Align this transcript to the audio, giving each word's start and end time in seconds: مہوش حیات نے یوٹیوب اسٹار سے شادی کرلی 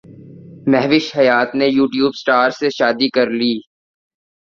مہوش 0.71 1.05
حیات 1.17 1.49
نے 1.59 1.67
یوٹیوب 1.69 2.11
اسٹار 2.15 2.49
سے 2.59 2.67
شادی 2.77 3.07
کرلی 3.15 3.53